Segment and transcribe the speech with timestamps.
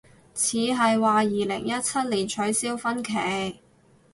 [0.33, 3.57] 似係，話二零一七年取消婚期